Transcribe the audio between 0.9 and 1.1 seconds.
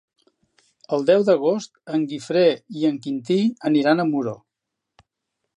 El